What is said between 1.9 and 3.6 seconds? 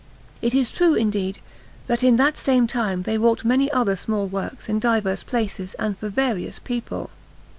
in that same time they wrought